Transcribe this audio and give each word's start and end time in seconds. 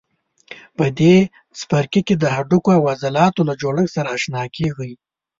په 0.77 0.85
دې 0.99 1.15
څپرکي 1.57 2.01
کې 2.07 2.15
د 2.17 2.25
هډوکو 2.35 2.69
او 2.77 2.83
عضلاتو 2.93 3.41
له 3.49 3.53
جوړښت 3.61 3.93
سره 3.95 4.11
آشنا 4.15 4.43
کېږئ. 4.55 4.91